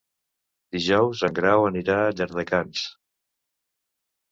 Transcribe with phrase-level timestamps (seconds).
[0.75, 2.83] Dijous en Grau anirà a Llardecans.